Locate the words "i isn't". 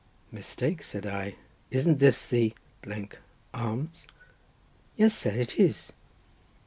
1.05-1.99